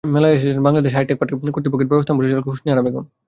[0.15, 3.05] মেলায় এসেছেন Bangladesh hi tech park কর্তৃপক্ষের ব্যবস্থাপনা পরিচালক হোসনে আরা বেগম।